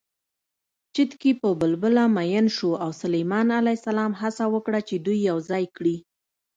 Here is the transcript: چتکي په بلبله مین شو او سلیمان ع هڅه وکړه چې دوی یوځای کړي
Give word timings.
چتکي 0.95 1.31
په 1.41 1.49
بلبله 1.59 2.03
مین 2.15 2.45
شو 2.55 2.69
او 2.83 2.89
سلیمان 3.01 3.47
ع 3.57 3.59
هڅه 4.21 4.45
وکړه 4.53 4.79
چې 4.87 4.95
دوی 5.05 5.19
یوځای 5.29 5.63
کړي 5.77 5.97